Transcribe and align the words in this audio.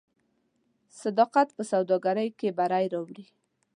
صداقت 1.01 1.47
په 1.57 1.63
سوداګرۍ 1.71 2.29
کې 2.39 2.49
بری 2.57 2.85
راوړي. 2.93 3.25